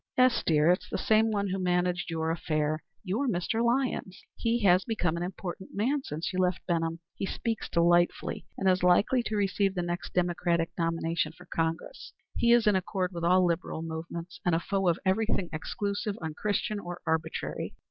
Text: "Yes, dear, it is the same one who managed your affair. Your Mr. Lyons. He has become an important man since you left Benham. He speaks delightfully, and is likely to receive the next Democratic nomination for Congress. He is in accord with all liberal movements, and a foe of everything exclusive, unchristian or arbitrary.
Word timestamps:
"Yes, 0.17 0.41
dear, 0.43 0.71
it 0.71 0.79
is 0.81 0.89
the 0.89 0.97
same 0.97 1.29
one 1.29 1.49
who 1.49 1.59
managed 1.59 2.09
your 2.09 2.31
affair. 2.31 2.81
Your 3.03 3.27
Mr. 3.27 3.63
Lyons. 3.63 4.19
He 4.35 4.63
has 4.63 4.83
become 4.83 5.15
an 5.15 5.21
important 5.21 5.75
man 5.75 6.01
since 6.01 6.33
you 6.33 6.39
left 6.39 6.65
Benham. 6.65 7.01
He 7.13 7.27
speaks 7.27 7.69
delightfully, 7.69 8.47
and 8.57 8.67
is 8.67 8.81
likely 8.81 9.21
to 9.21 9.35
receive 9.35 9.75
the 9.75 9.83
next 9.83 10.15
Democratic 10.15 10.71
nomination 10.75 11.33
for 11.33 11.45
Congress. 11.45 12.13
He 12.35 12.51
is 12.51 12.65
in 12.65 12.75
accord 12.75 13.11
with 13.13 13.23
all 13.23 13.45
liberal 13.45 13.83
movements, 13.83 14.39
and 14.43 14.55
a 14.55 14.59
foe 14.59 14.87
of 14.87 14.97
everything 15.05 15.49
exclusive, 15.53 16.17
unchristian 16.19 16.79
or 16.79 16.99
arbitrary. 17.05 17.75